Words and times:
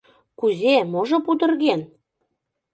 Кузе, 0.39 0.75
можо 0.91 1.17
пудырген? 1.25 1.81